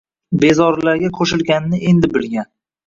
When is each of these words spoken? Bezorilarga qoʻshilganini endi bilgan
Bezorilarga 0.43 1.11
qoʻshilganini 1.21 1.85
endi 1.93 2.15
bilgan 2.19 2.55